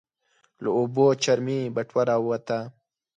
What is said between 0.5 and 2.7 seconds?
له اوبو چرمي بټوه راووته.